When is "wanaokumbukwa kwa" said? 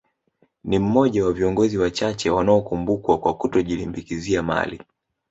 2.29-3.33